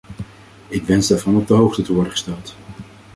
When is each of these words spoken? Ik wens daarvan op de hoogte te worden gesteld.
Ik 0.67 0.83
wens 0.83 1.07
daarvan 1.07 1.35
op 1.35 1.47
de 1.47 1.53
hoogte 1.53 1.81
te 1.81 1.93
worden 1.93 2.11
gesteld. 2.11 2.55